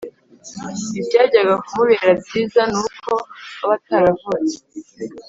ibyajyaga 0.99 1.53
kumubera 1.65 2.09
byiza 2.21 2.61
ni 2.71 2.77
uko 2.85 3.13
aba 3.63 3.73
ataravutse.” 3.79 4.57